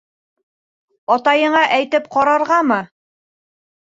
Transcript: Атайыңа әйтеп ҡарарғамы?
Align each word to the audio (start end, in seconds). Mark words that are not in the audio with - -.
Атайыңа 1.15 1.61
әйтеп 1.75 2.07
ҡарарғамы? 2.15 2.79